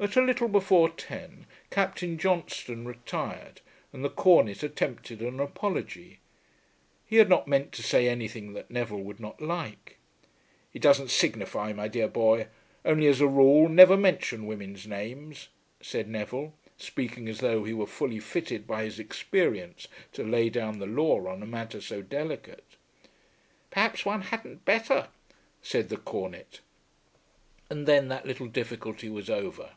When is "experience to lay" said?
19.00-20.48